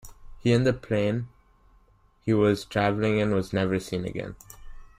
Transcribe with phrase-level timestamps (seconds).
[0.39, 1.27] He and the plane
[2.23, 4.35] he was travelling in was never seen again.